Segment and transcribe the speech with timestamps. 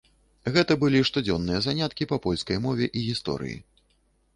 [0.55, 3.57] Гэта былі штодзённыя заняткі па польскай мове і гісторыі.